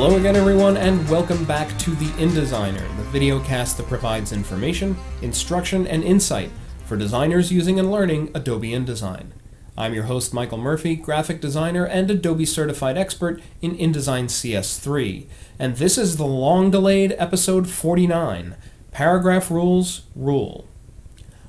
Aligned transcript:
Hello 0.00 0.16
again, 0.16 0.36
everyone, 0.36 0.76
and 0.76 1.06
welcome 1.08 1.44
back 1.44 1.76
to 1.80 1.90
the 1.96 2.06
InDesigner, 2.22 2.96
the 2.96 3.02
video 3.10 3.42
cast 3.42 3.76
that 3.78 3.88
provides 3.88 4.30
information, 4.30 4.96
instruction, 5.22 5.88
and 5.88 6.04
insight 6.04 6.52
for 6.84 6.96
designers 6.96 7.50
using 7.50 7.80
and 7.80 7.90
learning 7.90 8.30
Adobe 8.32 8.70
InDesign. 8.70 9.32
I'm 9.76 9.94
your 9.94 10.04
host, 10.04 10.32
Michael 10.32 10.58
Murphy, 10.58 10.94
graphic 10.94 11.40
designer 11.40 11.84
and 11.84 12.08
Adobe 12.08 12.46
certified 12.46 12.96
expert 12.96 13.42
in 13.60 13.76
InDesign 13.76 14.26
CS3, 14.26 15.26
and 15.58 15.74
this 15.78 15.98
is 15.98 16.16
the 16.16 16.24
long 16.24 16.70
delayed 16.70 17.16
episode 17.18 17.68
49 17.68 18.54
Paragraph 18.92 19.50
Rules 19.50 20.02
Rule. 20.14 20.68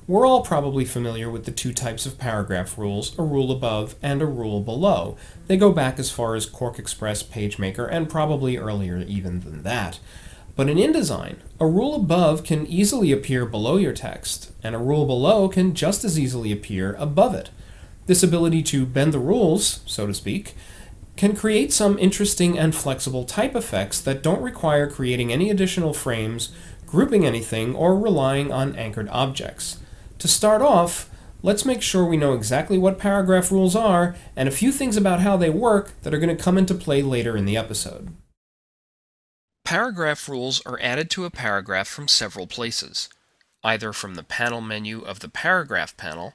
We're 0.09 0.25
all 0.25 0.41
probably 0.41 0.85
familiar 0.85 1.29
with 1.29 1.45
the 1.45 1.51
two 1.51 1.71
types 1.71 2.07
of 2.07 2.17
paragraph 2.17 2.79
rules, 2.79 3.15
a 3.19 3.21
rule 3.21 3.51
above 3.51 3.93
and 4.01 4.23
a 4.23 4.25
rule 4.25 4.59
below. 4.59 5.17
They 5.45 5.55
go 5.55 5.71
back 5.71 5.99
as 5.99 6.09
far 6.09 6.33
as 6.33 6.47
Quark 6.47 6.77
QuarkXPress, 6.77 7.25
PageMaker, 7.25 7.87
and 7.91 8.09
probably 8.09 8.57
earlier 8.57 8.97
even 8.97 9.41
than 9.41 9.61
that. 9.61 9.99
But 10.55 10.67
in 10.67 10.79
InDesign, 10.79 11.35
a 11.59 11.67
rule 11.67 11.93
above 11.93 12.43
can 12.43 12.65
easily 12.65 13.11
appear 13.11 13.45
below 13.45 13.77
your 13.77 13.93
text, 13.93 14.51
and 14.63 14.73
a 14.73 14.79
rule 14.79 15.05
below 15.05 15.47
can 15.47 15.75
just 15.75 16.03
as 16.03 16.17
easily 16.17 16.51
appear 16.51 16.95
above 16.97 17.35
it. 17.35 17.51
This 18.07 18.23
ability 18.23 18.63
to 18.63 18.87
bend 18.87 19.13
the 19.13 19.19
rules, 19.19 19.81
so 19.85 20.07
to 20.07 20.13
speak, 20.15 20.55
can 21.17 21.35
create 21.35 21.71
some 21.71 21.99
interesting 21.99 22.57
and 22.57 22.73
flexible 22.73 23.25
type 23.25 23.55
effects 23.55 24.01
that 24.01 24.23
don't 24.23 24.41
require 24.41 24.89
creating 24.89 25.31
any 25.31 25.51
additional 25.51 25.93
frames, 25.93 26.51
grouping 26.87 27.27
anything, 27.27 27.75
or 27.75 27.95
relying 27.95 28.51
on 28.51 28.75
anchored 28.75 29.07
objects. 29.09 29.77
To 30.19 30.27
start 30.27 30.61
off, 30.61 31.09
let's 31.41 31.63
make 31.63 31.81
sure 31.81 32.05
we 32.05 32.17
know 32.17 32.33
exactly 32.33 32.77
what 32.77 32.99
paragraph 32.99 33.52
rules 33.52 33.75
are 33.75 34.16
and 34.35 34.49
a 34.49 34.53
few 34.53 34.71
things 34.71 34.97
about 34.97 35.21
how 35.21 35.38
they 35.38 35.49
work 35.49 35.94
that 36.02 36.13
are 36.13 36.19
going 36.19 36.35
to 36.35 36.44
come 36.44 36.57
into 36.57 36.73
play 36.73 37.02
later 37.02 37.38
in 37.38 37.45
the 37.45 37.55
episode. 37.55 38.09
Paragraph 39.63 40.27
rules 40.27 40.61
are 40.66 40.79
added 40.81 41.09
to 41.11 41.23
a 41.23 41.29
paragraph 41.29 41.88
from 41.88 42.09
several 42.09 42.47
places, 42.47 43.07
either 43.63 43.94
from 43.94 44.16
the 44.16 44.23
panel 44.23 44.59
menu 44.59 45.02
of 45.02 45.19
the 45.21 45.29
Paragraph 45.29 45.95
panel, 45.95 46.33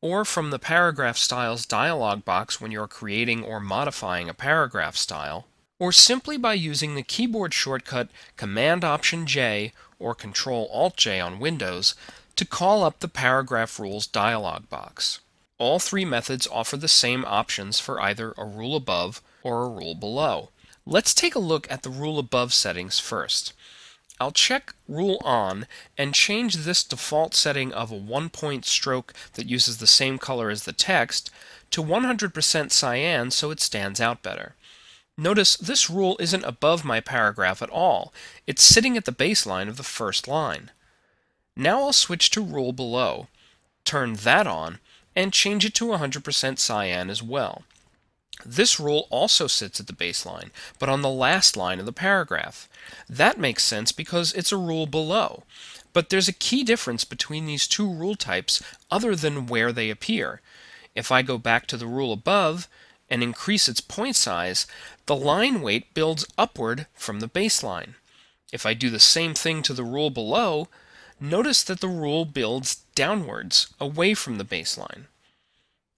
or 0.00 0.24
from 0.24 0.50
the 0.50 0.58
Paragraph 0.58 1.18
Styles 1.18 1.66
dialog 1.66 2.24
box 2.24 2.62
when 2.62 2.70
you're 2.70 2.86
creating 2.86 3.44
or 3.44 3.60
modifying 3.60 4.30
a 4.30 4.34
paragraph 4.34 4.96
style, 4.96 5.46
or 5.78 5.92
simply 5.92 6.38
by 6.38 6.54
using 6.54 6.94
the 6.94 7.02
keyboard 7.02 7.52
shortcut 7.52 8.08
Command-Option-J 8.38 9.72
or 9.98 10.14
Control-Alt-J 10.14 11.20
on 11.20 11.40
Windows 11.40 11.94
to 12.40 12.46
call 12.46 12.82
up 12.82 13.00
the 13.00 13.06
Paragraph 13.06 13.78
Rules 13.78 14.06
dialog 14.06 14.70
box. 14.70 15.20
All 15.58 15.78
three 15.78 16.06
methods 16.06 16.48
offer 16.50 16.78
the 16.78 16.88
same 16.88 17.22
options 17.26 17.78
for 17.78 18.00
either 18.00 18.32
a 18.38 18.46
rule 18.46 18.76
above 18.76 19.20
or 19.42 19.62
a 19.62 19.68
rule 19.68 19.94
below. 19.94 20.48
Let's 20.86 21.12
take 21.12 21.34
a 21.34 21.38
look 21.38 21.70
at 21.70 21.82
the 21.82 21.90
rule 21.90 22.18
above 22.18 22.54
settings 22.54 22.98
first. 22.98 23.52
I'll 24.18 24.32
check 24.32 24.72
Rule 24.88 25.20
On 25.22 25.66
and 25.98 26.14
change 26.14 26.54
this 26.54 26.82
default 26.82 27.34
setting 27.34 27.74
of 27.74 27.92
a 27.92 27.94
one-point 27.94 28.64
stroke 28.64 29.12
that 29.34 29.50
uses 29.50 29.76
the 29.76 29.86
same 29.86 30.16
color 30.16 30.48
as 30.48 30.64
the 30.64 30.72
text 30.72 31.30
to 31.72 31.82
100% 31.84 32.72
cyan 32.72 33.30
so 33.30 33.50
it 33.50 33.60
stands 33.60 34.00
out 34.00 34.22
better. 34.22 34.54
Notice 35.18 35.58
this 35.58 35.90
rule 35.90 36.16
isn't 36.18 36.44
above 36.44 36.86
my 36.86 37.00
paragraph 37.00 37.60
at 37.60 37.68
all. 37.68 38.14
It's 38.46 38.62
sitting 38.64 38.96
at 38.96 39.04
the 39.04 39.12
baseline 39.12 39.68
of 39.68 39.76
the 39.76 39.82
first 39.82 40.26
line. 40.26 40.70
Now 41.60 41.82
I'll 41.82 41.92
switch 41.92 42.30
to 42.30 42.40
Rule 42.40 42.72
Below, 42.72 43.28
turn 43.84 44.14
that 44.14 44.46
on, 44.46 44.78
and 45.14 45.30
change 45.30 45.62
it 45.66 45.74
to 45.74 45.88
100% 45.88 46.58
cyan 46.58 47.10
as 47.10 47.22
well. 47.22 47.64
This 48.46 48.80
rule 48.80 49.06
also 49.10 49.46
sits 49.46 49.78
at 49.78 49.86
the 49.86 49.92
baseline, 49.92 50.52
but 50.78 50.88
on 50.88 51.02
the 51.02 51.10
last 51.10 51.58
line 51.58 51.78
of 51.78 51.84
the 51.84 51.92
paragraph. 51.92 52.66
That 53.10 53.38
makes 53.38 53.62
sense 53.62 53.92
because 53.92 54.32
it's 54.32 54.52
a 54.52 54.56
rule 54.56 54.86
below. 54.86 55.42
But 55.92 56.08
there's 56.08 56.28
a 56.28 56.32
key 56.32 56.64
difference 56.64 57.04
between 57.04 57.44
these 57.44 57.68
two 57.68 57.92
rule 57.92 58.14
types 58.14 58.62
other 58.90 59.14
than 59.14 59.46
where 59.46 59.70
they 59.70 59.90
appear. 59.90 60.40
If 60.94 61.12
I 61.12 61.20
go 61.20 61.36
back 61.36 61.66
to 61.66 61.76
the 61.76 61.86
rule 61.86 62.14
above 62.14 62.68
and 63.10 63.22
increase 63.22 63.68
its 63.68 63.82
point 63.82 64.16
size, 64.16 64.66
the 65.04 65.14
line 65.14 65.60
weight 65.60 65.92
builds 65.92 66.26
upward 66.38 66.86
from 66.94 67.20
the 67.20 67.28
baseline. 67.28 67.96
If 68.50 68.64
I 68.64 68.72
do 68.72 68.88
the 68.88 68.98
same 68.98 69.34
thing 69.34 69.60
to 69.64 69.74
the 69.74 69.84
rule 69.84 70.08
below, 70.08 70.66
notice 71.20 71.62
that 71.62 71.80
the 71.80 71.88
rule 71.88 72.24
builds 72.24 72.76
downwards, 72.94 73.72
away 73.78 74.14
from 74.14 74.38
the 74.38 74.44
baseline. 74.44 75.04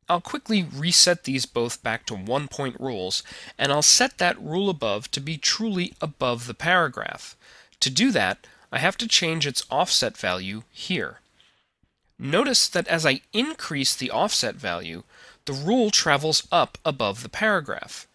I'll 0.09 0.21
quickly 0.21 0.63
reset 0.63 1.25
these 1.25 1.47
both 1.47 1.83
back 1.83 2.05
to 2.07 2.15
one 2.15 2.49
point 2.49 2.79
rules, 2.79 3.23
and 3.59 3.73
I'll 3.73 3.83
set 3.83 4.19
that 4.19 4.41
rule 4.41 4.69
above 4.69 5.11
to 5.13 5.21
be 5.21 5.39
truly 5.39 5.95
above 6.01 6.47
the 6.47 6.55
paragraph. 6.55 7.37
To 7.81 7.91
do 7.91 8.11
that, 8.11 8.47
I 8.71 8.79
have 8.79 8.97
to 8.99 9.09
change 9.09 9.47
its 9.47 9.65
offset 9.71 10.17
value 10.17 10.65
here. 10.71 11.21
Notice 12.19 12.69
that 12.69 12.89
as 12.89 13.05
I 13.05 13.23
increase 13.33 13.95
the 13.95 14.11
offset 14.11 14.57
value, 14.57 15.03
the 15.45 15.53
rule 15.53 15.91
travels 15.91 16.47
up 16.53 16.79
above 16.85 17.23
the 17.23 17.29
paragraph. 17.29 18.07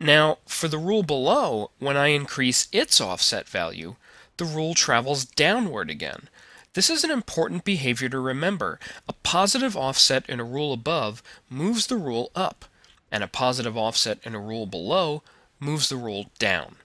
Now, 0.00 0.38
for 0.46 0.68
the 0.68 0.78
rule 0.78 1.02
below, 1.02 1.70
when 1.78 1.96
I 1.96 2.08
increase 2.08 2.68
its 2.70 3.00
offset 3.00 3.48
value, 3.48 3.96
the 4.38 4.44
rule 4.44 4.74
travels 4.74 5.24
downward 5.24 5.90
again. 5.90 6.28
This 6.74 6.90
is 6.90 7.04
an 7.04 7.10
important 7.10 7.64
behavior 7.64 8.08
to 8.08 8.20
remember. 8.20 8.78
A 9.08 9.12
positive 9.12 9.76
offset 9.76 10.28
in 10.28 10.40
a 10.40 10.44
rule 10.44 10.72
above 10.72 11.22
moves 11.50 11.86
the 11.86 11.96
rule 11.96 12.30
up, 12.34 12.64
and 13.10 13.24
a 13.24 13.28
positive 13.28 13.76
offset 13.76 14.18
in 14.24 14.34
a 14.34 14.40
rule 14.40 14.66
below 14.66 15.22
moves 15.60 15.88
the 15.88 15.96
rule 15.96 16.30
down. 16.38 16.76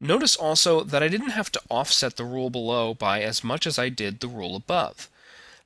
Notice 0.00 0.34
also 0.34 0.82
that 0.82 1.02
I 1.02 1.08
didn't 1.08 1.30
have 1.30 1.52
to 1.52 1.62
offset 1.68 2.16
the 2.16 2.24
rule 2.24 2.48
below 2.48 2.94
by 2.94 3.20
as 3.20 3.44
much 3.44 3.66
as 3.66 3.78
I 3.78 3.90
did 3.90 4.20
the 4.20 4.28
rule 4.28 4.56
above. 4.56 5.08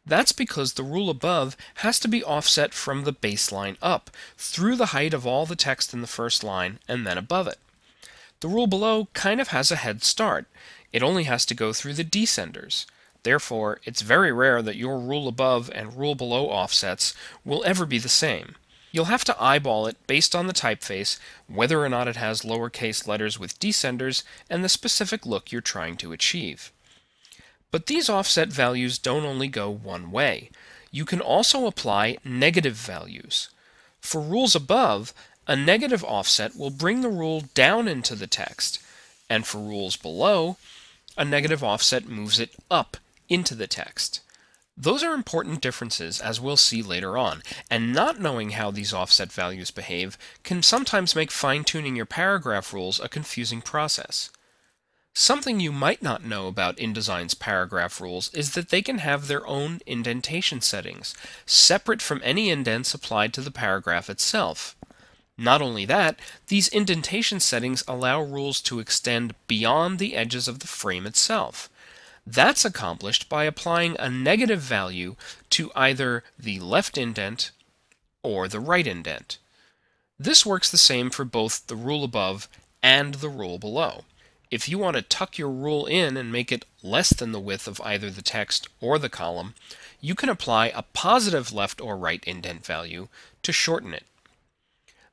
That's 0.05 0.33
because 0.33 0.72
the 0.72 0.83
rule 0.83 1.09
above 1.09 1.56
has 1.77 1.99
to 2.01 2.09
be 2.09 2.22
offset 2.22 2.75
from 2.75 3.05
the 3.05 3.12
baseline 3.12 3.77
up, 3.81 4.11
through 4.37 4.77
the 4.77 4.87
height 4.87 5.15
of 5.15 5.27
all 5.27 5.47
the 5.47 5.56
text 5.56 5.95
in 5.95 6.01
the 6.01 6.06
first 6.06 6.45
line, 6.45 6.78
and 6.89 7.06
then 7.06 7.16
above 7.16 7.47
it. 7.47 7.59
The 8.44 8.50
rule 8.50 8.66
below 8.66 9.09
kind 9.15 9.41
of 9.41 9.49
has 9.49 9.71
a 9.71 9.77
head 9.77 10.05
start. 10.05 10.44
It 10.93 11.03
only 11.03 11.25
has 11.25 11.47
to 11.47 11.55
go 11.55 11.72
through 11.72 11.94
the 11.94 12.05
descenders. 12.05 12.84
Therefore, 13.22 13.81
it's 13.84 14.03
very 14.03 14.32
rare 14.32 14.60
that 14.60 14.77
your 14.77 14.99
rule 14.99 15.28
above 15.28 15.71
and 15.75 15.97
rule 15.97 16.15
below 16.15 16.50
offsets 16.50 17.15
will 17.43 17.65
ever 17.65 17.87
be 17.87 17.97
the 17.97 18.10
same. 18.10 18.56
You'll 18.93 19.06
have 19.06 19.25
to 19.25 19.43
eyeball 19.43 19.87
it 19.87 19.97
based 20.06 20.37
on 20.37 20.47
the 20.47 20.53
typeface, 20.53 21.19
whether 21.47 21.83
or 21.83 21.88
not 21.88 22.06
it 22.06 22.16
has 22.16 22.43
lowercase 22.43 23.09
letters 23.09 23.38
with 23.38 23.59
descenders, 23.59 24.25
and 24.50 24.62
the 24.62 24.69
specific 24.69 25.25
look 25.25 25.50
you're 25.50 25.62
trying 25.62 25.97
to 25.97 26.12
achieve. 26.12 26.71
But 27.71 27.87
these 27.87 28.10
offset 28.10 28.49
values 28.49 28.99
don't 28.99 29.25
only 29.25 29.49
go 29.49 29.71
one 29.71 30.10
way. 30.10 30.50
You 30.91 31.06
can 31.06 31.22
also 31.22 31.66
apply 31.66 32.19
negative 32.22 32.75
values. 32.75 33.49
For 34.03 34.21
rules 34.21 34.54
above, 34.54 35.15
a 35.47 35.56
negative 35.56 36.05
offset 36.05 36.56
will 36.56 36.71
bring 36.71 37.00
the 37.00 37.09
rule 37.09 37.43
down 37.55 37.88
into 37.88 38.15
the 38.15 38.27
text, 38.27 38.82
and 39.28 39.47
for 39.47 39.59
rules 39.59 39.97
below, 39.97 40.56
a 41.16 41.25
negative 41.25 41.62
offset 41.62 42.09
moves 42.09 42.41
it 42.41 42.55
up 42.71 42.97
into 43.28 43.54
the 43.54 43.66
text. 43.66 44.21
Those 44.77 45.04
are 45.04 45.15
important 45.15 45.60
differences, 45.60 46.21
as 46.21 46.41
we'll 46.41 46.56
see 46.56 46.83
later 46.83 47.16
on, 47.16 47.43
and 47.71 47.93
not 47.93 48.21
knowing 48.21 48.50
how 48.50 48.72
these 48.72 48.93
offset 48.93 49.33
values 49.33 49.71
behave 49.71 50.19
can 50.43 50.62
sometimes 50.62 51.15
make 51.15 51.31
fine-tuning 51.31 51.94
your 51.94 52.06
paragraph 52.06 52.72
rules 52.72 52.99
a 52.99 53.09
confusing 53.09 53.62
process. 53.62 54.31
Something 55.16 55.60
you 55.60 55.71
might 55.71 56.03
not 56.03 56.25
know 56.25 56.48
about 56.48 56.78
InDesign's 56.78 57.34
paragraph 57.34 58.01
rules 58.01 58.34
is 58.34 58.54
that 58.54 58.71
they 58.71 58.83
can 58.83 58.98
have 58.98 59.28
their 59.28 59.47
own 59.47 59.80
indentation 59.86 60.60
settings, 60.60 61.15
separate 61.47 62.03
from 62.03 62.21
any 62.24 62.51
indents 62.51 62.95
applied 62.95 63.33
to 63.34 63.41
the 63.41 63.53
paragraph 63.53 64.10
itself. 64.10 64.74
Not 65.36 65.60
only 65.60 65.84
that, 65.86 66.19
these 66.47 66.69
indentation 66.69 67.41
settings 67.41 67.83
allow 67.89 68.22
rules 68.22 68.60
to 68.63 68.78
extend 68.78 69.34
beyond 69.48 69.98
the 69.98 70.15
edges 70.15 70.47
of 70.47 70.60
the 70.60 70.69
frame 70.69 71.07
itself. 71.07 71.69
That's 72.27 72.65
accomplished 72.65 73.28
by 73.28 73.45
applying 73.45 73.97
a 73.98 74.09
negative 74.09 74.60
value 74.60 75.16
to 75.51 75.72
either 75.75 76.22
the 76.39 76.60
left 76.60 76.97
indent 76.97 77.51
or 78.22 78.48
the 78.48 78.60
right 78.60 78.86
indent. 78.86 79.39
This 80.19 80.47
works 80.47 80.71
the 80.71 80.78
same 80.78 81.10
for 81.10 81.25
both 81.25 81.66
the 81.66 81.77
rule 81.77 82.04
above 82.04 82.48
and 82.83 83.15
the 83.15 83.28
rule 83.28 83.59
below. 83.59 84.04
If 84.51 84.69
you 84.69 84.78
want 84.78 84.95
to 84.97 85.03
tuck 85.03 85.36
your 85.36 85.51
rule 85.51 85.84
in 85.86 86.16
and 86.16 86.31
make 86.31 86.53
it 86.53 86.65
less 86.83 87.10
than 87.10 87.33
the 87.33 87.41
width 87.41 87.66
of 87.66 87.81
either 87.81 88.09
the 88.09 88.22
text 88.22 88.69
or 88.81 89.01
the 89.01 89.09
column, 89.09 89.54
you 90.01 90.15
can 90.15 90.28
apply 90.28 90.69
a 90.69 90.83
positive 90.83 91.53
left 91.53 91.81
or 91.81 91.97
right 91.97 92.22
indent 92.25 92.65
value 92.65 93.09
to 93.42 93.53
shorten 93.53 93.92
it. 93.92 94.04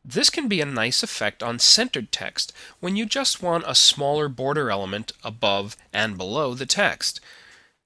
This 0.03 0.29
can 0.31 0.47
be 0.47 0.61
a 0.61 0.65
nice 0.65 1.03
effect 1.03 1.43
on 1.43 1.59
centered 1.59 2.11
text 2.11 2.53
when 2.79 2.95
you 2.95 3.05
just 3.05 3.43
want 3.43 3.63
a 3.67 3.75
smaller 3.75 4.27
border 4.27 4.71
element 4.71 5.11
above 5.23 5.77
and 5.93 6.17
below 6.17 6.55
the 6.55 6.65
text. 6.65 7.19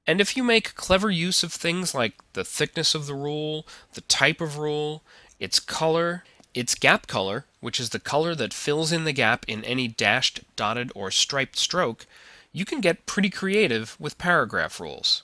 And 0.08 0.22
if 0.22 0.38
you 0.38 0.44
make 0.44 0.76
clever 0.76 1.10
use 1.10 1.44
of 1.44 1.52
things 1.52 1.94
like 1.94 2.14
the 2.34 2.46
thickness 2.46 2.96
of 2.96 3.08
the 3.08 3.16
rule, 3.16 3.68
the 3.94 4.02
type 4.02 4.40
of 4.40 4.58
rule, 4.58 5.04
its 5.40 5.60
color, 5.60 6.24
its 6.54 6.76
gap 6.76 7.08
color, 7.08 7.46
which 7.60 7.80
is 7.80 7.90
the 7.90 8.00
color 8.00 8.34
that 8.36 8.54
fills 8.54 8.92
in 8.92 9.04
the 9.04 9.12
gap 9.12 9.44
in 9.48 9.64
any 9.66 9.88
dashed, 9.88 10.42
dotted, 10.56 10.92
or 10.96 11.12
striped 11.12 11.58
stroke, 11.58 12.06
you 12.54 12.64
can 12.64 12.80
get 12.80 13.06
pretty 13.06 13.30
creative 13.30 13.98
with 14.00 14.18
paragraph 14.18 14.80
rules. 14.80 15.24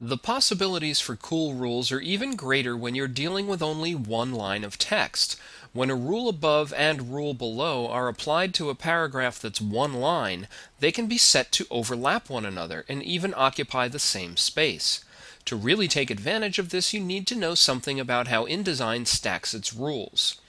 The 0.00 0.16
possibilities 0.16 0.98
for 0.98 1.14
cool 1.14 1.54
rules 1.54 1.92
are 1.92 2.00
even 2.00 2.34
greater 2.34 2.76
when 2.76 2.94
you're 2.94 3.06
dealing 3.06 3.46
with 3.46 3.62
only 3.62 3.94
one 3.94 4.32
line 4.32 4.64
of 4.64 4.78
text. 4.78 5.38
When 5.74 5.88
a 5.88 5.94
rule 5.94 6.28
above 6.28 6.74
and 6.74 7.12
rule 7.14 7.32
below 7.32 7.88
are 7.88 8.08
applied 8.08 8.52
to 8.54 8.68
a 8.68 8.74
paragraph 8.74 9.38
that's 9.40 9.60
one 9.60 9.94
line, 9.94 10.46
they 10.80 10.92
can 10.92 11.06
be 11.06 11.16
set 11.16 11.50
to 11.52 11.66
overlap 11.70 12.28
one 12.28 12.44
another 12.44 12.84
and 12.90 13.02
even 13.02 13.32
occupy 13.34 13.88
the 13.88 13.98
same 13.98 14.36
space. 14.36 15.02
To 15.46 15.56
really 15.56 15.88
take 15.88 16.10
advantage 16.10 16.58
of 16.58 16.68
this, 16.68 16.92
you 16.92 17.00
need 17.00 17.26
to 17.28 17.34
know 17.34 17.54
something 17.54 17.98
about 17.98 18.28
how 18.28 18.44
InDesign 18.44 19.06
stacks 19.06 19.54
its 19.54 19.72
rules. 19.72 20.40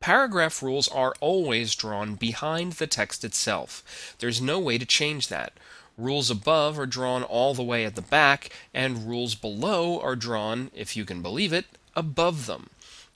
Paragraph 0.00 0.62
rules 0.62 0.88
are 0.88 1.14
always 1.20 1.74
drawn 1.74 2.14
behind 2.14 2.72
the 2.72 2.86
text 2.86 3.24
itself. 3.24 4.16
There's 4.20 4.40
no 4.40 4.58
way 4.58 4.78
to 4.78 4.86
change 4.86 5.28
that. 5.28 5.52
Rules 5.98 6.30
above 6.30 6.78
are 6.78 6.86
drawn 6.86 7.22
all 7.22 7.52
the 7.52 7.62
way 7.62 7.84
at 7.84 7.94
the 7.94 8.02
back, 8.02 8.48
and 8.72 9.06
rules 9.06 9.34
below 9.34 10.00
are 10.00 10.16
drawn, 10.16 10.70
if 10.74 10.96
you 10.96 11.04
can 11.04 11.20
believe 11.20 11.52
it, 11.52 11.66
above 11.94 12.46
them. 12.46 12.70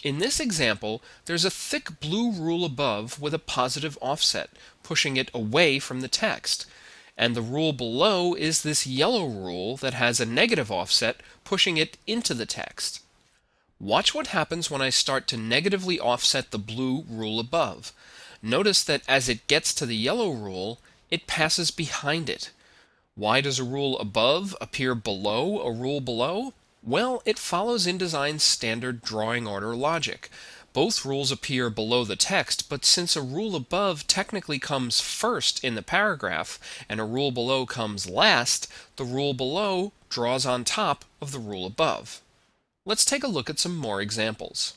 In 0.04 0.18
this 0.18 0.40
example, 0.40 1.02
there's 1.24 1.44
a 1.44 1.50
thick 1.50 2.00
blue 2.00 2.30
rule 2.30 2.64
above 2.64 3.20
with 3.20 3.32
a 3.32 3.38
positive 3.38 3.96
offset, 4.00 4.50
pushing 4.82 5.16
it 5.16 5.30
away 5.32 5.78
from 5.78 6.00
the 6.00 6.08
text. 6.08 6.66
And 7.16 7.34
the 7.34 7.42
rule 7.42 7.72
below 7.72 8.34
is 8.34 8.62
this 8.62 8.86
yellow 8.86 9.26
rule 9.26 9.76
that 9.78 9.94
has 9.94 10.20
a 10.20 10.26
negative 10.26 10.70
offset, 10.70 11.22
pushing 11.44 11.78
it 11.78 11.96
into 12.06 12.34
the 12.34 12.46
text. 12.46 13.00
Watch 13.80 14.14
what 14.14 14.28
happens 14.28 14.70
when 14.70 14.82
I 14.82 14.90
start 14.90 15.26
to 15.28 15.36
negatively 15.36 15.98
offset 15.98 16.50
the 16.50 16.58
blue 16.58 17.04
rule 17.08 17.40
above. 17.40 17.92
Notice 18.42 18.84
that 18.84 19.02
as 19.08 19.28
it 19.28 19.46
gets 19.46 19.74
to 19.74 19.86
the 19.86 19.96
yellow 19.96 20.30
rule, 20.30 20.78
it 21.10 21.26
passes 21.26 21.70
behind 21.70 22.28
it. 22.28 22.50
Why 23.14 23.40
does 23.40 23.58
a 23.58 23.64
rule 23.64 23.98
above 23.98 24.54
appear 24.60 24.94
below 24.94 25.60
a 25.60 25.72
rule 25.72 26.00
below? 26.00 26.52
Well, 26.86 27.20
it 27.24 27.36
follows 27.36 27.84
InDesign's 27.88 28.44
standard 28.44 29.02
drawing 29.02 29.44
order 29.44 29.74
logic. 29.74 30.30
Both 30.72 31.04
rules 31.04 31.32
appear 31.32 31.68
below 31.68 32.04
the 32.04 32.14
text, 32.14 32.68
but 32.68 32.84
since 32.84 33.16
a 33.16 33.22
rule 33.22 33.56
above 33.56 34.06
technically 34.06 34.60
comes 34.60 35.00
first 35.00 35.64
in 35.64 35.74
the 35.74 35.82
paragraph 35.82 36.60
and 36.88 37.00
a 37.00 37.04
rule 37.04 37.32
below 37.32 37.66
comes 37.66 38.08
last, 38.08 38.70
the 38.94 39.04
rule 39.04 39.34
below 39.34 39.92
draws 40.08 40.46
on 40.46 40.62
top 40.62 41.04
of 41.20 41.32
the 41.32 41.40
rule 41.40 41.66
above. 41.66 42.22
Let's 42.84 43.04
take 43.04 43.24
a 43.24 43.28
look 43.28 43.50
at 43.50 43.58
some 43.58 43.76
more 43.76 44.00
examples. 44.00 44.74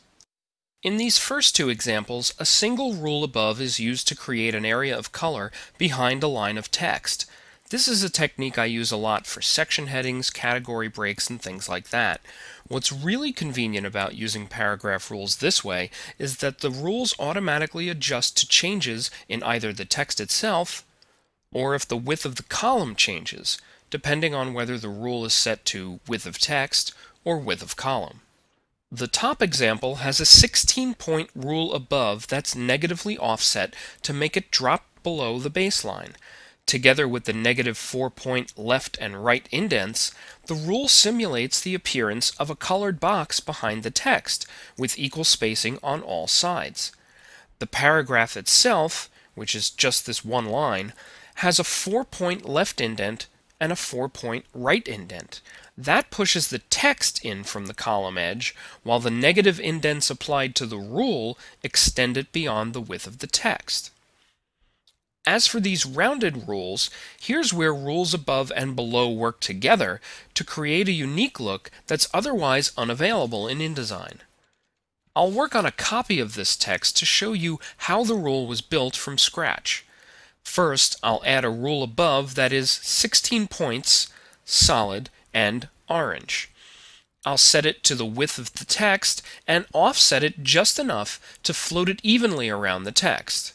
In 0.81 0.97
these 0.97 1.19
first 1.19 1.55
two 1.55 1.69
examples, 1.69 2.33
a 2.39 2.45
single 2.45 2.93
rule 2.93 3.23
above 3.23 3.61
is 3.61 3.79
used 3.79 4.07
to 4.07 4.15
create 4.15 4.55
an 4.55 4.65
area 4.65 4.97
of 4.97 5.11
color 5.11 5.51
behind 5.77 6.23
a 6.23 6.27
line 6.27 6.57
of 6.57 6.71
text. 6.71 7.29
This 7.69 7.87
is 7.87 8.01
a 8.01 8.09
technique 8.09 8.57
I 8.57 8.65
use 8.65 8.91
a 8.91 8.97
lot 8.97 9.27
for 9.27 9.43
section 9.43 9.87
headings, 9.87 10.31
category 10.31 10.87
breaks, 10.87 11.29
and 11.29 11.39
things 11.39 11.69
like 11.69 11.89
that. 11.89 12.19
What's 12.67 12.91
really 12.91 13.31
convenient 13.31 13.85
about 13.85 14.15
using 14.15 14.47
paragraph 14.47 15.11
rules 15.11 15.35
this 15.35 15.63
way 15.63 15.91
is 16.17 16.37
that 16.37 16.61
the 16.61 16.71
rules 16.71 17.13
automatically 17.19 17.87
adjust 17.87 18.37
to 18.37 18.47
changes 18.47 19.11
in 19.27 19.43
either 19.43 19.71
the 19.71 19.85
text 19.85 20.19
itself 20.19 20.83
or 21.51 21.75
if 21.75 21.87
the 21.87 21.97
width 21.97 22.25
of 22.25 22.37
the 22.37 22.43
column 22.43 22.95
changes, 22.95 23.59
depending 23.91 24.33
on 24.33 24.55
whether 24.55 24.79
the 24.79 24.89
rule 24.89 25.23
is 25.23 25.33
set 25.35 25.63
to 25.65 25.99
width 26.07 26.25
of 26.25 26.39
text 26.39 26.91
or 27.23 27.37
width 27.37 27.61
of 27.61 27.75
column. 27.75 28.21
The 28.91 29.07
top 29.07 29.43
example 29.43 29.97
has 29.97 30.19
a 30.19 30.25
16 30.25 30.95
point 30.95 31.29
rule 31.35 31.75
above 31.75 32.25
that's 32.25 32.55
negatively 32.55 33.15
offset 33.15 33.75
to 34.01 34.11
make 34.11 34.35
it 34.35 34.49
drop 34.49 34.85
below 35.03 35.37
the 35.37 35.51
baseline. 35.51 36.15
Together 36.69 37.07
with 37.07 37.23
the 37.23 37.33
negative 37.33 37.79
4 37.79 38.11
point 38.11 38.55
left 38.55 38.95
and 39.01 39.25
right 39.25 39.49
indents, 39.51 40.11
the 40.45 40.53
rule 40.53 40.87
simulates 40.87 41.59
the 41.59 41.73
appearance 41.73 42.29
of 42.37 42.51
a 42.51 42.55
colored 42.55 42.99
box 42.99 43.39
behind 43.39 43.81
the 43.81 43.89
text, 43.89 44.45
with 44.77 44.99
equal 44.99 45.23
spacing 45.23 45.79
on 45.81 46.03
all 46.03 46.27
sides. 46.27 46.91
The 47.57 47.65
paragraph 47.65 48.37
itself, 48.37 49.09
which 49.33 49.55
is 49.55 49.71
just 49.71 50.05
this 50.05 50.23
one 50.23 50.45
line, 50.45 50.93
has 51.37 51.57
a 51.57 51.63
4 51.63 52.05
point 52.05 52.47
left 52.47 52.79
indent 52.79 53.25
and 53.59 53.71
a 53.71 53.75
4 53.75 54.07
point 54.07 54.45
right 54.53 54.87
indent. 54.87 55.41
That 55.75 56.11
pushes 56.11 56.49
the 56.49 56.59
text 56.59 57.25
in 57.25 57.43
from 57.45 57.65
the 57.65 57.73
column 57.73 58.19
edge, 58.19 58.53
while 58.83 58.99
the 58.99 59.09
negative 59.09 59.59
indents 59.59 60.11
applied 60.11 60.53
to 60.57 60.67
the 60.67 60.77
rule 60.77 61.35
extend 61.63 62.15
it 62.15 62.31
beyond 62.31 62.73
the 62.73 62.79
width 62.79 63.07
of 63.07 63.17
the 63.17 63.25
text. 63.25 63.89
As 65.29 65.45
for 65.45 65.59
these 65.59 65.85
rounded 65.85 66.47
rules, 66.47 66.89
here's 67.21 67.53
where 67.53 67.71
rules 67.71 68.15
above 68.15 68.51
and 68.55 68.75
below 68.75 69.11
work 69.11 69.39
together 69.39 70.01
to 70.33 70.43
create 70.43 70.87
a 70.87 70.91
unique 70.91 71.39
look 71.39 71.69
that's 71.85 72.09
otherwise 72.15 72.71
unavailable 72.75 73.47
in 73.47 73.59
InDesign. 73.59 74.21
I'll 75.15 75.29
work 75.29 75.55
on 75.55 75.67
a 75.67 75.71
copy 75.71 76.19
of 76.19 76.33
this 76.33 76.55
text 76.55 76.97
to 76.97 77.05
show 77.05 77.33
you 77.33 77.59
how 77.89 78.03
the 78.03 78.15
rule 78.15 78.47
was 78.47 78.61
built 78.61 78.95
from 78.95 79.19
scratch. 79.19 79.85
First, 80.41 80.97
I'll 81.03 81.21
add 81.23 81.45
a 81.45 81.51
rule 81.51 81.83
above 81.83 82.33
that 82.33 82.51
is 82.51 82.71
16 82.71 83.49
points, 83.49 84.11
solid, 84.45 85.11
and 85.31 85.67
orange. 85.87 86.49
I'll 87.23 87.37
set 87.37 87.67
it 87.67 87.83
to 87.83 87.93
the 87.93 88.03
width 88.03 88.39
of 88.39 88.53
the 88.53 88.65
text 88.65 89.21
and 89.45 89.67
offset 89.73 90.23
it 90.23 90.41
just 90.41 90.79
enough 90.79 91.37
to 91.43 91.53
float 91.53 91.87
it 91.87 91.99
evenly 92.01 92.49
around 92.49 92.85
the 92.85 92.91
text. 92.91 93.53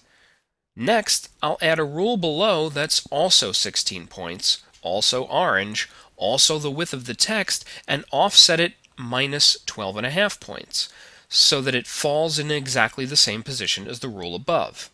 Next, 0.76 1.28
I'll 1.42 1.58
add 1.62 1.78
a 1.78 1.84
rule 1.84 2.16
below 2.16 2.68
that's 2.68 3.06
also 3.10 3.52
16 3.52 4.08
points, 4.08 4.62
also 4.82 5.24
orange, 5.24 5.88
also 6.16 6.58
the 6.58 6.70
width 6.70 6.92
of 6.92 7.06
the 7.06 7.14
text, 7.14 7.64
and 7.86 8.04
offset 8.10 8.58
it 8.58 8.74
minus 8.96 9.56
12 9.66 9.98
and 9.98 10.06
a 10.06 10.10
half 10.10 10.40
points, 10.40 10.88
so 11.28 11.60
that 11.60 11.74
it 11.74 11.86
falls 11.86 12.38
in 12.38 12.50
exactly 12.50 13.04
the 13.04 13.16
same 13.16 13.42
position 13.42 13.86
as 13.86 14.00
the 14.00 14.08
rule 14.08 14.34
above. 14.34 14.90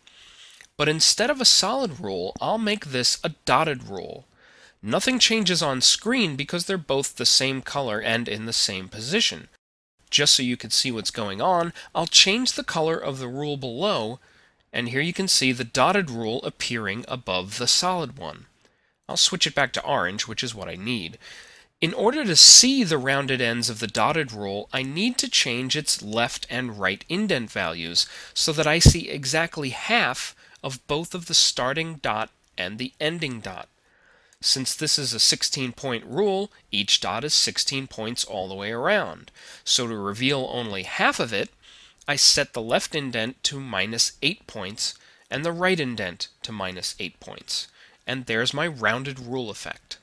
But 0.76 0.88
instead 0.88 1.30
of 1.30 1.40
a 1.40 1.46
solid 1.46 2.00
rule, 2.00 2.34
I'll 2.40 2.58
make 2.58 2.86
this 2.86 3.18
a 3.24 3.30
dotted 3.44 3.84
rule. 3.84 4.26
Nothing 4.82 5.18
changes 5.18 5.62
on 5.62 5.82
screen 5.82 6.36
because 6.36 6.64
they're 6.64 6.78
both 6.78 7.16
the 7.16 7.26
same 7.26 7.60
color 7.60 8.00
and 8.00 8.28
in 8.28 8.46
the 8.46 8.52
same 8.52 8.88
position. 8.88 9.48
Just 10.10 10.34
so 10.34 10.42
you 10.42 10.56
can 10.56 10.70
see 10.70 10.90
what's 10.90 11.10
going 11.10 11.40
on, 11.42 11.72
I'll 11.94 12.06
change 12.06 12.52
the 12.52 12.64
color 12.64 12.96
of 12.96 13.18
the 13.18 13.28
rule 13.28 13.58
below 13.58 14.20
and 14.72 14.88
here 14.88 15.00
you 15.00 15.12
can 15.12 15.28
see 15.28 15.52
the 15.52 15.64
dotted 15.64 16.10
rule 16.10 16.42
appearing 16.44 17.04
above 17.08 17.58
the 17.58 17.66
solid 17.66 18.16
one. 18.16 18.46
I'll 19.08 19.16
switch 19.16 19.46
it 19.46 19.54
back 19.54 19.72
to 19.72 19.84
orange, 19.84 20.28
which 20.28 20.44
is 20.44 20.54
what 20.54 20.68
I 20.68 20.76
need. 20.76 21.18
In 21.80 21.94
order 21.94 22.24
to 22.24 22.36
see 22.36 22.84
the 22.84 22.98
rounded 22.98 23.40
ends 23.40 23.70
of 23.70 23.80
the 23.80 23.86
dotted 23.86 24.32
rule, 24.32 24.68
I 24.72 24.82
need 24.82 25.16
to 25.18 25.30
change 25.30 25.76
its 25.76 26.02
left 26.02 26.46
and 26.50 26.78
right 26.78 27.04
indent 27.08 27.50
values 27.50 28.06
so 28.34 28.52
that 28.52 28.66
I 28.66 28.78
see 28.78 29.08
exactly 29.08 29.70
half 29.70 30.36
of 30.62 30.86
both 30.86 31.14
of 31.14 31.26
the 31.26 31.34
starting 31.34 31.94
dot 31.96 32.30
and 32.58 32.78
the 32.78 32.92
ending 33.00 33.40
dot. 33.40 33.68
Since 34.42 34.74
this 34.74 34.98
is 34.98 35.12
a 35.12 35.20
16 35.20 35.72
point 35.72 36.04
rule, 36.04 36.50
each 36.70 37.00
dot 37.00 37.24
is 37.24 37.34
16 37.34 37.86
points 37.86 38.24
all 38.24 38.48
the 38.48 38.54
way 38.54 38.72
around. 38.72 39.30
So 39.64 39.86
to 39.86 39.96
reveal 39.96 40.48
only 40.52 40.84
half 40.84 41.18
of 41.18 41.32
it, 41.32 41.50
I 42.08 42.16
set 42.16 42.52
the 42.52 42.62
left 42.62 42.94
indent 42.94 43.42
to 43.44 43.60
minus 43.60 44.12
8 44.22 44.46
points 44.46 44.94
and 45.30 45.44
the 45.44 45.52
right 45.52 45.78
indent 45.78 46.28
to 46.42 46.52
minus 46.52 46.96
8 46.98 47.20
points. 47.20 47.68
And 48.06 48.26
there's 48.26 48.54
my 48.54 48.66
rounded 48.66 49.20
rule 49.20 49.50
effect. 49.50 49.98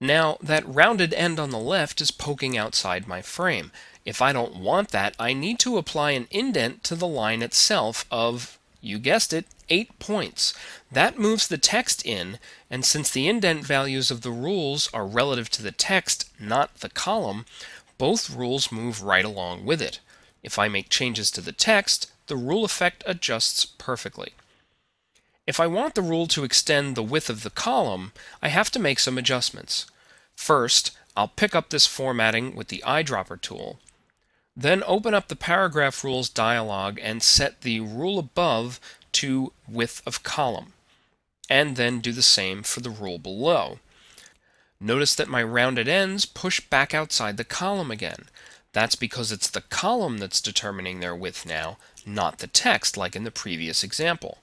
Now, 0.00 0.36
that 0.42 0.66
rounded 0.66 1.14
end 1.14 1.38
on 1.38 1.50
the 1.50 1.58
left 1.58 2.00
is 2.00 2.10
poking 2.10 2.56
outside 2.58 3.06
my 3.06 3.22
frame. 3.22 3.70
If 4.04 4.20
I 4.20 4.32
don't 4.32 4.56
want 4.56 4.90
that, 4.90 5.14
I 5.18 5.32
need 5.32 5.58
to 5.60 5.78
apply 5.78 6.10
an 6.10 6.26
indent 6.30 6.82
to 6.84 6.96
the 6.96 7.06
line 7.06 7.40
itself 7.40 8.04
of, 8.10 8.58
you 8.80 8.98
guessed 8.98 9.32
it, 9.32 9.46
8 9.68 9.98
points. 10.00 10.54
That 10.90 11.18
moves 11.18 11.46
the 11.46 11.58
text 11.58 12.04
in, 12.04 12.38
and 12.68 12.84
since 12.84 13.10
the 13.10 13.28
indent 13.28 13.64
values 13.64 14.10
of 14.10 14.22
the 14.22 14.32
rules 14.32 14.88
are 14.92 15.06
relative 15.06 15.50
to 15.50 15.62
the 15.62 15.72
text, 15.72 16.28
not 16.38 16.80
the 16.80 16.90
column, 16.90 17.46
both 17.96 18.28
rules 18.28 18.72
move 18.72 19.02
right 19.02 19.24
along 19.24 19.64
with 19.64 19.80
it. 19.80 20.00
If 20.42 20.58
I 20.58 20.68
make 20.68 20.88
changes 20.88 21.30
to 21.32 21.40
the 21.40 21.52
text, 21.52 22.10
the 22.26 22.36
rule 22.36 22.64
effect 22.64 23.04
adjusts 23.06 23.64
perfectly. 23.64 24.32
If 25.46 25.58
I 25.58 25.66
want 25.66 25.94
the 25.94 26.02
rule 26.02 26.26
to 26.28 26.44
extend 26.44 26.94
the 26.94 27.02
width 27.02 27.28
of 27.28 27.42
the 27.42 27.50
column, 27.50 28.12
I 28.40 28.48
have 28.48 28.70
to 28.72 28.78
make 28.78 28.98
some 28.98 29.18
adjustments. 29.18 29.86
First, 30.34 30.92
I'll 31.16 31.28
pick 31.28 31.54
up 31.54 31.70
this 31.70 31.86
formatting 31.86 32.54
with 32.54 32.68
the 32.68 32.82
eyedropper 32.86 33.40
tool. 33.40 33.80
Then 34.56 34.82
open 34.86 35.14
up 35.14 35.28
the 35.28 35.36
paragraph 35.36 36.04
rules 36.04 36.28
dialog 36.28 36.98
and 37.02 37.22
set 37.22 37.62
the 37.62 37.80
rule 37.80 38.18
above 38.18 38.80
to 39.12 39.52
width 39.68 40.02
of 40.06 40.22
column. 40.22 40.72
And 41.50 41.76
then 41.76 42.00
do 42.00 42.12
the 42.12 42.22
same 42.22 42.62
for 42.62 42.80
the 42.80 42.90
rule 42.90 43.18
below. 43.18 43.78
Notice 44.80 45.14
that 45.14 45.28
my 45.28 45.42
rounded 45.42 45.88
ends 45.88 46.24
push 46.24 46.60
back 46.60 46.94
outside 46.94 47.36
the 47.36 47.44
column 47.44 47.90
again. 47.90 48.28
That's 48.72 48.94
because 48.94 49.32
it's 49.32 49.50
the 49.50 49.60
column 49.60 50.18
that's 50.18 50.40
determining 50.40 51.00
their 51.00 51.14
width 51.14 51.44
now, 51.46 51.78
not 52.06 52.38
the 52.38 52.46
text 52.46 52.96
like 52.96 53.14
in 53.14 53.24
the 53.24 53.30
previous 53.30 53.82
example. 53.82 54.38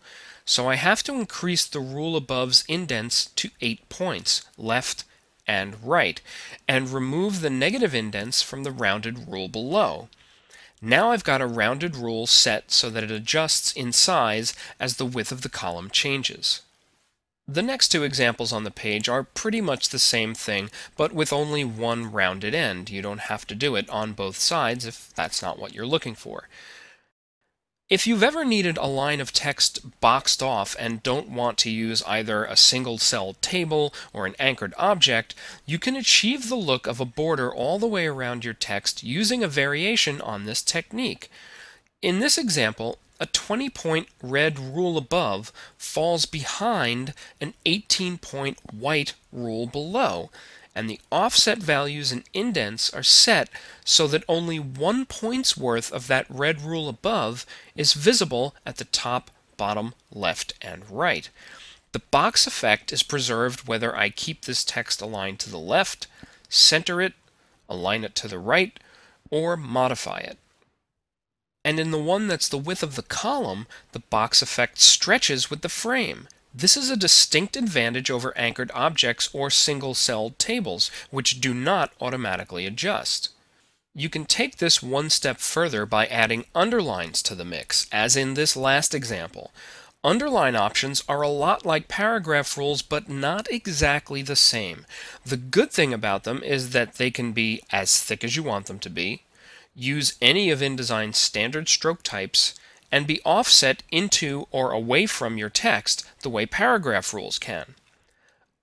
So 0.46 0.68
I 0.68 0.76
have 0.76 1.04
to 1.04 1.14
increase 1.14 1.66
the 1.66 1.80
rule 1.80 2.16
above's 2.16 2.64
indents 2.68 3.26
to 3.36 3.50
8 3.62 3.90
points, 3.90 4.44
left 4.58 5.04
and 5.48 5.84
right, 5.84 6.22
and 6.68 6.90
remove 6.90 7.42
the 7.42 7.50
negative 7.50 7.96
indents 7.96 8.42
from 8.42 8.64
the 8.64 8.72
rounded 8.72 9.28
rule 9.28 9.48
below. 9.48 10.10
Now 10.82 11.12
I've 11.12 11.24
got 11.24 11.42
a 11.42 11.48
rounded 11.48 11.96
rule 11.96 12.26
set 12.26 12.72
so 12.72 12.90
that 12.90 13.04
it 13.04 13.12
adjusts 13.12 13.74
in 13.74 13.92
size 13.92 14.54
as 14.80 14.96
the 14.96 15.06
width 15.06 15.32
of 15.32 15.42
the 15.42 15.50
column 15.50 15.90
changes. 15.90 16.62
The 17.52 17.64
next 17.64 17.88
two 17.88 18.04
examples 18.04 18.54
on 18.54 18.64
the 18.64 18.70
page 18.70 19.10
are 19.10 19.24
pretty 19.24 19.60
much 19.60 19.90
the 19.90 19.98
same 19.98 20.36
thing, 20.36 20.70
but 20.96 21.14
with 21.14 21.34
only 21.34 21.64
one 21.64 22.12
rounded 22.12 22.54
end. 22.54 22.92
You 22.92 23.02
don't 23.02 23.22
have 23.22 23.48
to 23.48 23.56
do 23.56 23.76
it 23.76 23.90
on 23.90 24.14
both 24.14 24.38
sides 24.38 24.86
if 24.86 25.12
that's 25.16 25.42
not 25.42 25.58
what 25.58 25.74
you're 25.74 25.88
looking 25.88 26.14
for. 26.14 26.48
If 27.90 28.06
you've 28.06 28.22
ever 28.22 28.46
needed 28.46 28.78
a 28.78 28.86
line 28.86 29.20
of 29.20 29.34
text 29.34 30.00
boxed 30.00 30.44
off 30.44 30.76
and 30.78 31.02
don't 31.02 31.30
want 31.30 31.58
to 31.60 31.72
use 31.72 32.04
either 32.04 32.46
a 32.46 32.56
single 32.56 33.00
cell 33.00 33.34
table 33.42 33.96
or 34.14 34.28
an 34.28 34.36
anchored 34.38 34.76
object, 34.78 35.34
you 35.66 35.80
can 35.80 35.96
achieve 35.96 36.50
the 36.50 36.56
look 36.56 36.86
of 36.86 37.00
a 37.00 37.06
border 37.06 37.52
all 37.52 37.80
the 37.80 37.88
way 37.88 38.06
around 38.06 38.46
your 38.46 38.54
text 38.54 39.02
using 39.02 39.44
a 39.44 39.48
variation 39.48 40.22
on 40.22 40.46
this 40.46 40.62
technique. 40.62 41.32
In 42.04 42.20
this 42.20 42.38
example, 42.38 43.00
a 43.20 43.26
20 43.26 43.70
point 43.70 44.08
red 44.22 44.58
rule 44.58 44.98
above 44.98 45.52
falls 45.78 46.26
behind 46.26 47.14
an 47.42 47.54
18 47.66 48.18
point 48.18 48.60
white 48.74 49.14
rule 49.32 49.68
below 49.68 50.30
and 50.76 50.90
the 50.90 51.02
offset 51.12 51.58
values 51.58 52.12
and 52.12 52.24
indents 52.34 52.94
are 52.94 53.04
set 53.04 53.50
so 53.84 54.08
that 54.08 54.24
only 54.28 54.60
one 54.60 55.06
point's 55.06 55.58
worth 55.58 55.92
of 55.92 56.08
that 56.08 56.26
red 56.30 56.62
rule 56.62 56.88
above 56.88 57.46
is 57.76 57.94
visible 57.94 58.56
at 58.66 58.78
the 58.78 58.86
top, 58.86 59.32
bottom, 59.58 59.94
left, 60.12 60.54
and 60.62 60.90
right. 60.90 61.30
The 61.92 62.00
box 62.00 62.46
effect 62.46 62.94
is 62.94 63.04
preserved 63.04 63.68
whether 63.68 63.96
I 63.96 64.10
keep 64.10 64.46
this 64.46 64.64
text 64.64 65.02
aligned 65.02 65.40
to 65.40 65.50
the 65.50 65.60
left, 65.60 66.08
center 66.48 67.02
it, 67.02 67.14
align 67.68 68.04
it 68.04 68.16
to 68.16 68.28
the 68.28 68.40
right, 68.40 68.80
or 69.32 69.58
modify 69.58 70.20
it. 70.20 70.38
And 71.70 71.80
in 71.80 71.92
the 71.92 72.00
one 72.00 72.28
that's 72.28 72.50
the 72.50 72.58
width 72.58 72.82
of 72.82 72.96
the 72.96 73.04
column, 73.04 73.68
the 73.92 74.00
box 74.00 74.42
effect 74.42 74.80
stretches 74.80 75.52
with 75.52 75.62
the 75.62 75.70
frame. 75.70 76.28
This 76.52 76.76
is 76.76 76.90
a 76.90 76.98
distinct 76.98 77.56
advantage 77.56 78.10
over 78.10 78.36
anchored 78.36 78.72
objects 78.74 79.30
or 79.34 79.52
single-celled 79.52 80.40
tables, 80.40 80.90
which 81.12 81.40
do 81.40 81.54
not 81.54 81.94
automatically 82.02 82.66
adjust. 82.66 83.30
You 83.94 84.10
can 84.10 84.26
take 84.26 84.58
this 84.58 84.82
one 84.82 85.12
step 85.12 85.38
further 85.38 85.86
by 85.86 86.08
adding 86.08 86.46
underlines 86.56 87.22
to 87.22 87.36
the 87.36 87.46
mix, 87.46 87.86
as 87.92 88.16
in 88.16 88.34
this 88.34 88.58
last 88.58 88.96
example. 88.96 89.52
Underline 90.04 90.56
options 90.56 91.04
are 91.08 91.22
a 91.22 91.30
lot 91.30 91.68
like 91.68 91.88
paragraph 91.88 92.58
rules, 92.58 92.82
but 92.82 93.10
not 93.10 93.48
exactly 93.52 94.24
the 94.24 94.36
same. 94.36 94.88
The 95.24 95.38
good 95.38 95.72
thing 95.72 95.94
about 95.94 96.24
them 96.24 96.42
is 96.42 96.72
that 96.72 96.96
they 96.96 97.12
can 97.12 97.32
be 97.32 97.62
as 97.72 98.02
thick 98.02 98.24
as 98.24 98.36
you 98.36 98.42
want 98.42 98.66
them 98.66 98.80
to 98.80 98.90
be, 98.90 99.22
use 99.80 100.16
any 100.22 100.50
of 100.50 100.60
InDesign's 100.60 101.18
standard 101.18 101.70
stroke 101.70 102.04
types, 102.04 102.54
and 102.92 103.08
be 103.08 103.22
offset 103.24 103.84
into 103.92 104.48
or 104.52 104.72
away 104.72 105.06
from 105.06 105.38
your 105.38 105.50
text 105.50 106.08
the 106.22 106.30
way 106.30 106.46
paragraph 106.46 107.14
rules 107.14 107.40
can. 107.40 107.76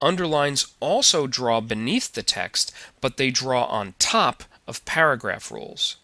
Underlines 0.03 0.67
also 0.81 1.27
draw 1.27 1.61
beneath 1.61 2.13
the 2.13 2.23
text, 2.23 2.73
but 3.01 3.17
they 3.17 3.31
draw 3.31 3.65
on 3.65 3.95
top 3.99 4.45
of 4.67 4.85
paragraph 4.85 5.51
rules. 5.51 5.97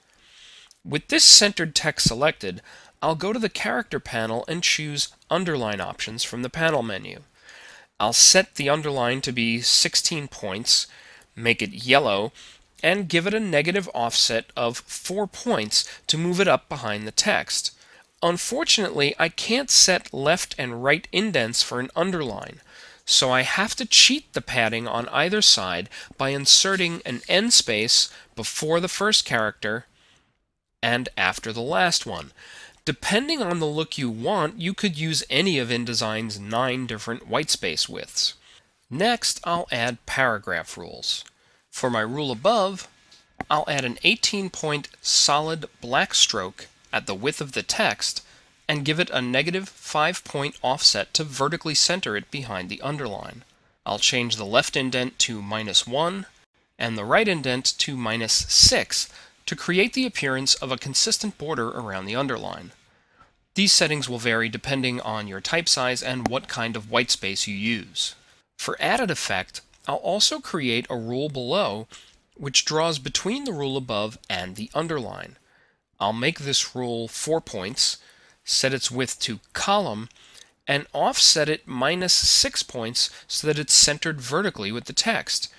With 0.85 1.09
this 1.09 1.25
centered 1.25 1.75
text 1.75 2.09
selected, 2.09 2.63
I'll 3.03 3.15
go 3.15 3.33
to 3.33 3.39
the 3.39 3.49
character 3.49 4.01
panel 4.01 4.45
and 4.49 4.63
choose 4.63 5.09
underline 5.29 5.81
options 5.81 6.25
from 6.25 6.43
the 6.43 6.51
panel 6.51 6.83
menu. 6.83 7.23
I'll 8.01 8.13
set 8.13 8.55
the 8.55 8.69
underline 8.69 9.21
to 9.23 9.33
be 9.33 9.61
16 9.61 10.29
points, 10.29 10.87
make 11.37 11.61
it 11.61 11.71
yellow, 11.85 12.33
and 12.83 13.09
give 13.09 13.27
it 13.27 13.35
a 13.35 13.41
negative 13.41 13.89
offset 13.95 14.47
of 14.57 14.79
4 14.79 15.27
points 15.27 15.89
to 16.07 16.19
move 16.19 16.41
it 16.41 16.49
up 16.49 16.69
behind 16.69 17.07
the 17.07 17.13
text. 17.13 17.71
Unfortunately, 18.23 19.15
I 19.19 19.29
can't 19.29 19.71
set 19.71 20.13
left 20.13 20.55
and 20.59 20.83
right 20.83 21.09
indents 21.13 21.63
for 21.63 21.81
an 21.81 21.91
underline, 21.97 22.61
so 23.05 23.31
I 23.31 23.43
have 23.43 23.75
to 23.77 23.85
cheat 23.85 24.33
the 24.33 24.41
padding 24.41 24.87
on 24.87 25.09
either 25.09 25.43
side 25.43 25.89
by 26.17 26.31
inserting 26.31 27.03
an 27.05 27.23
en 27.29 27.51
space 27.51 28.11
before 28.37 28.79
the 28.79 28.89
first 28.89 29.25
character 29.25 29.87
and 30.83 31.09
after 31.17 31.53
the 31.53 31.61
last 31.61 32.07
one. 32.07 32.33
Depending 32.85 33.41
on 33.41 33.61
the 33.61 33.67
look 33.67 33.97
you 33.97 34.11
want, 34.11 34.61
you 34.61 34.75
could 34.75 34.99
use 34.99 35.25
any 35.31 35.59
of 35.59 35.69
InDesign's 35.69 36.41
nine 36.41 36.87
different 36.87 37.31
whitespace 37.31 37.89
widths. 37.89 38.35
Next, 38.91 39.41
I'll 39.45 39.69
add 39.71 40.05
paragraph 40.05 40.77
rules. 40.77 41.25
For 41.73 41.91
my 41.91 42.03
rule 42.03 42.31
above, 42.31 42.87
I'll 43.51 43.65
add 43.67 43.85
an 43.85 43.99
18 44.05 44.51
point 44.51 44.89
solid 45.01 45.69
black 45.81 46.15
stroke 46.15 46.69
at 46.93 47.07
the 47.07 47.15
width 47.15 47.41
of 47.41 47.53
the 47.53 47.63
text 47.63 48.23
and 48.69 48.85
give 48.85 49.01
it 49.01 49.11
a 49.11 49.21
negative 49.21 49.69
5 49.69 50.23
point 50.23 50.57
offset 50.63 51.13
to 51.15 51.25
vertically 51.25 51.75
center 51.75 52.17
it 52.17 52.31
behind 52.31 52.69
the 52.69 52.81
underline. 52.83 53.43
I'll 53.85 53.99
change 53.99 54.37
the 54.37 54.47
left 54.47 54.77
indent 54.77 55.19
to 55.21 55.43
minus 55.43 55.87
1 55.87 56.27
and 56.79 56.97
the 56.97 57.05
right 57.05 57.27
indent 57.27 57.77
to 57.79 57.97
minus 57.97 58.33
6 58.33 59.09
to 59.47 59.57
create 59.57 59.95
the 59.95 60.07
appearance 60.07 60.55
of 60.55 60.71
a 60.71 60.79
consistent 60.79 61.37
border 61.37 61.71
around 61.71 62.07
the 62.07 62.17
underline. 62.17 62.73
These 63.55 63.73
settings 63.73 64.09
will 64.09 64.19
vary 64.19 64.49
depending 64.49 65.01
on 65.01 65.27
your 65.27 65.41
type 65.41 65.69
size 65.69 66.03
and 66.03 66.29
what 66.29 66.49
kind 66.49 66.77
of 66.77 66.91
whitespace 66.91 67.47
you 67.47 67.55
use. 67.55 68.15
For 68.57 68.77
added 68.81 69.11
effect, 69.11 69.63
I'll 69.89 69.97
also 69.97 70.39
create 70.41 70.87
a 70.89 70.97
rule 70.97 71.29
below 71.29 71.89
which 72.37 72.65
draws 72.65 72.99
between 72.99 73.45
the 73.45 73.53
rule 73.53 73.77
above 73.77 74.19
and 74.29 74.57
the 74.57 74.71
underline. 74.75 75.37
I'll 76.01 76.13
make 76.13 76.41
this 76.41 76.75
rule 76.75 77.09
4 77.09 77.41
points, 77.41 77.99
set 78.45 78.73
its 78.73 78.91
width 78.91 79.21
to 79.21 79.41
column, 79.53 80.09
and 80.67 80.87
offset 80.93 81.49
it 81.49 81.67
minus 81.67 82.13
6 82.13 82.63
points 82.65 83.11
so 83.27 83.47
that 83.47 83.59
it's 83.59 83.75
centered 83.75 84.21
vertically 84.21 84.73
with 84.73 84.85
the 84.85 84.93
text. 84.93 85.53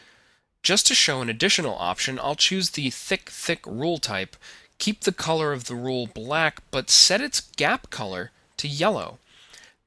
Just 0.63 0.87
to 0.87 0.95
show 0.95 1.21
an 1.21 1.29
additional 1.29 1.75
option, 1.75 2.19
I'll 2.19 2.35
choose 2.35 2.71
the 2.71 2.89
thick 2.89 3.29
thick 3.29 3.65
rule 3.65 3.97
type, 3.97 4.35
keep 4.79 5.01
the 5.01 5.11
color 5.11 5.51
of 5.53 5.65
the 5.65 5.75
rule 5.75 6.07
black, 6.07 6.61
but 6.71 6.89
set 6.89 7.21
its 7.21 7.41
gap 7.41 7.89
color 7.89 8.31
to 8.57 8.67
yellow. 8.67 9.19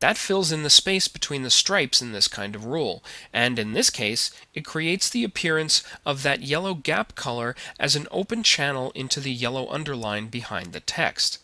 That 0.06 0.18
fills 0.18 0.52
in 0.52 0.62
the 0.62 0.70
space 0.70 1.08
between 1.08 1.42
the 1.42 1.50
stripes 1.50 2.00
in 2.00 2.12
this 2.12 2.28
kind 2.28 2.54
of 2.54 2.64
rule, 2.64 3.02
and 3.32 3.58
in 3.58 3.72
this 3.72 3.90
case, 3.90 4.30
it 4.54 4.64
creates 4.64 5.08
the 5.10 5.24
appearance 5.24 5.82
of 6.04 6.22
that 6.22 6.42
yellow 6.42 6.74
gap 6.74 7.16
color 7.16 7.56
as 7.80 7.96
an 7.96 8.06
open 8.12 8.44
channel 8.44 8.92
into 8.94 9.18
the 9.18 9.32
yellow 9.32 9.68
underline 9.68 10.28
behind 10.28 10.72
the 10.72 10.78
text. 10.78 11.40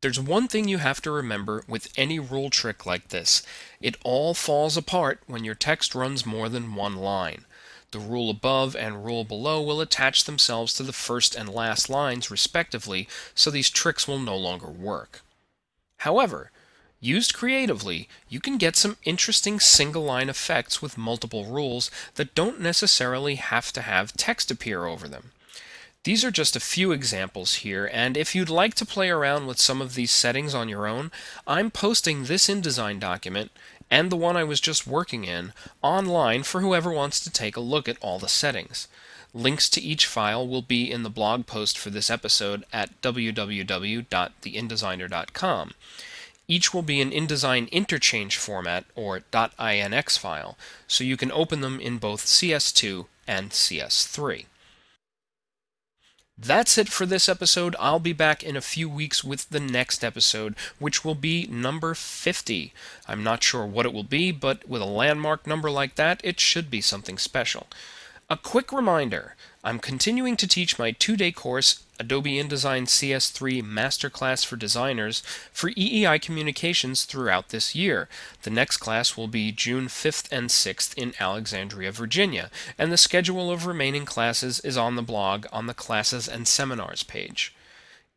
There's 0.00 0.18
one 0.18 0.48
thing 0.48 0.66
you 0.66 0.78
have 0.78 1.00
to 1.02 1.12
remember 1.12 1.62
with 1.68 1.92
any 1.96 2.18
rule 2.18 2.50
trick 2.50 2.84
like 2.84 3.10
this. 3.10 3.44
It 3.80 3.96
all 4.02 4.34
falls 4.34 4.76
apart 4.76 5.20
when 5.28 5.44
your 5.44 5.54
text 5.54 5.94
runs 5.94 6.26
more 6.26 6.48
than 6.48 6.74
one 6.74 6.96
line. 6.96 7.44
The 7.92 8.00
rule 8.00 8.28
above 8.28 8.74
and 8.74 9.04
rule 9.04 9.22
below 9.22 9.62
will 9.62 9.80
attach 9.80 10.24
themselves 10.24 10.74
to 10.74 10.82
the 10.82 10.92
first 10.92 11.36
and 11.36 11.48
last 11.48 11.88
lines 11.88 12.28
respectively, 12.28 13.08
so 13.36 13.52
these 13.52 13.70
tricks 13.70 14.08
will 14.08 14.18
no 14.18 14.36
longer 14.36 14.68
work. 14.68 15.22
However, 15.98 16.50
Used 17.04 17.34
creatively, 17.34 18.08
you 18.28 18.38
can 18.38 18.58
get 18.58 18.76
some 18.76 18.96
interesting 19.02 19.58
single 19.58 20.04
line 20.04 20.28
effects 20.28 20.80
with 20.80 20.96
multiple 20.96 21.46
rules 21.46 21.90
that 22.14 22.36
don't 22.36 22.60
necessarily 22.60 23.34
have 23.34 23.72
to 23.72 23.82
have 23.82 24.16
text 24.16 24.52
appear 24.52 24.86
over 24.86 25.08
them. 25.08 25.32
These 26.04 26.24
are 26.24 26.30
just 26.30 26.54
a 26.54 26.60
few 26.60 26.92
examples 26.92 27.54
here, 27.54 27.90
and 27.92 28.16
if 28.16 28.36
you'd 28.36 28.48
like 28.48 28.74
to 28.74 28.86
play 28.86 29.10
around 29.10 29.48
with 29.48 29.58
some 29.58 29.82
of 29.82 29.96
these 29.96 30.12
settings 30.12 30.54
on 30.54 30.68
your 30.68 30.86
own, 30.86 31.10
I'm 31.44 31.72
posting 31.72 32.26
this 32.26 32.46
InDesign 32.46 33.00
document 33.00 33.50
and 33.90 34.08
the 34.08 34.16
one 34.16 34.36
I 34.36 34.44
was 34.44 34.60
just 34.60 34.86
working 34.86 35.24
in 35.24 35.52
online 35.82 36.44
for 36.44 36.60
whoever 36.60 36.92
wants 36.92 37.18
to 37.18 37.30
take 37.30 37.56
a 37.56 37.60
look 37.60 37.88
at 37.88 37.98
all 38.00 38.20
the 38.20 38.28
settings. 38.28 38.86
Links 39.34 39.68
to 39.70 39.80
each 39.80 40.06
file 40.06 40.46
will 40.46 40.62
be 40.62 40.88
in 40.88 41.02
the 41.02 41.10
blog 41.10 41.46
post 41.46 41.76
for 41.76 41.90
this 41.90 42.10
episode 42.10 42.64
at 42.72 43.02
www.theindesigner.com. 43.02 45.74
Each 46.52 46.74
will 46.74 46.82
be 46.82 47.00
an 47.00 47.12
InDesign 47.12 47.70
interchange 47.70 48.36
format 48.36 48.84
or 48.94 49.20
.inx 49.32 50.18
file, 50.18 50.58
so 50.86 51.02
you 51.02 51.16
can 51.16 51.32
open 51.32 51.62
them 51.62 51.80
in 51.80 51.96
both 51.96 52.26
CS2 52.26 53.06
and 53.26 53.52
CS3. 53.52 54.44
That's 56.36 56.76
it 56.76 56.90
for 56.90 57.06
this 57.06 57.26
episode. 57.26 57.74
I'll 57.80 58.00
be 58.00 58.12
back 58.12 58.42
in 58.42 58.54
a 58.54 58.60
few 58.60 58.86
weeks 58.86 59.24
with 59.24 59.48
the 59.48 59.60
next 59.60 60.04
episode, 60.04 60.54
which 60.78 61.06
will 61.06 61.14
be 61.14 61.46
number 61.46 61.94
50. 61.94 62.74
I'm 63.08 63.24
not 63.24 63.42
sure 63.42 63.64
what 63.64 63.86
it 63.86 63.94
will 63.94 64.02
be, 64.02 64.30
but 64.30 64.68
with 64.68 64.82
a 64.82 64.96
landmark 65.00 65.46
number 65.46 65.70
like 65.70 65.94
that, 65.94 66.20
it 66.22 66.38
should 66.38 66.70
be 66.70 66.82
something 66.82 67.16
special. 67.16 67.66
A 68.32 68.36
quick 68.38 68.72
reminder 68.72 69.36
I'm 69.62 69.78
continuing 69.78 70.38
to 70.38 70.48
teach 70.48 70.78
my 70.78 70.92
two 70.92 71.18
day 71.18 71.32
course, 71.32 71.84
Adobe 72.00 72.42
InDesign 72.42 72.84
CS3 72.86 73.62
Masterclass 73.62 74.42
for 74.42 74.56
Designers, 74.56 75.22
for 75.52 75.68
EEI 75.72 76.18
Communications 76.22 77.04
throughout 77.04 77.50
this 77.50 77.74
year. 77.74 78.08
The 78.44 78.48
next 78.48 78.78
class 78.78 79.18
will 79.18 79.28
be 79.28 79.52
June 79.52 79.86
5th 79.86 80.32
and 80.32 80.48
6th 80.48 80.94
in 80.94 81.12
Alexandria, 81.20 81.92
Virginia, 81.92 82.50
and 82.78 82.90
the 82.90 82.96
schedule 82.96 83.50
of 83.50 83.66
remaining 83.66 84.06
classes 84.06 84.60
is 84.60 84.78
on 84.78 84.96
the 84.96 85.02
blog 85.02 85.44
on 85.52 85.66
the 85.66 85.74
Classes 85.74 86.26
and 86.26 86.48
Seminars 86.48 87.02
page. 87.02 87.54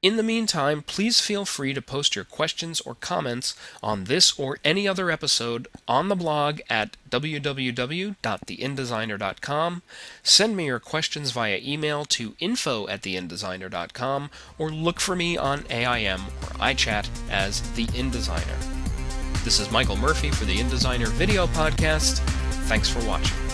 In 0.05 0.15
the 0.17 0.23
meantime, 0.23 0.83
please 0.83 1.19
feel 1.19 1.45
free 1.45 1.73
to 1.73 1.81
post 1.81 2.15
your 2.15 2.25
questions 2.25 2.79
or 2.79 2.93
comments 2.93 3.55
on 3.81 4.03
this 4.03 4.37
or 4.37 4.59
any 4.63 4.87
other 4.87 5.09
episode 5.09 5.67
on 5.87 6.09
the 6.09 6.15
blog 6.15 6.59
at 6.69 6.95
www.theindesigner.com. 7.09 9.81
Send 10.21 10.55
me 10.55 10.67
your 10.67 10.79
questions 10.79 11.31
via 11.31 11.59
email 11.59 12.05
to 12.05 12.35
info 12.39 12.87
at 12.87 13.01
theindesigner.com 13.01 14.29
or 14.59 14.69
look 14.69 14.99
for 14.99 15.15
me 15.15 15.37
on 15.37 15.65
AIM 15.71 16.21
or 16.43 16.49
iChat 16.59 17.09
as 17.31 17.61
The 17.71 17.87
InDesigner. 17.87 19.43
This 19.43 19.59
is 19.59 19.71
Michael 19.71 19.97
Murphy 19.97 20.29
for 20.29 20.45
the 20.45 20.57
InDesigner 20.57 21.07
Video 21.13 21.47
Podcast. 21.47 22.19
Thanks 22.67 22.87
for 22.87 23.03
watching. 23.07 23.44